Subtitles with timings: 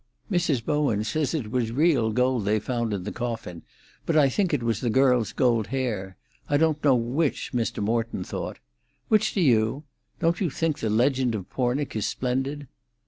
[0.31, 0.65] Mrs.
[0.65, 3.61] Bowen says it was real gold they found in the coffin;
[4.07, 6.17] but I think it was the girl's 'gold hair.'
[6.49, 7.83] I don't know which Mr.
[7.83, 8.57] Morton thought.
[9.09, 9.83] Which do you?
[10.19, 12.65] Don't you think the 'Legend of Pornic' is splendid?"